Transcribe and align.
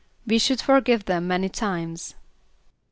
=We 0.25 0.39
should 0.39 0.61
forgive 0.61 1.05
them 1.05 1.27
many 1.27 1.47
times. 1.47 2.15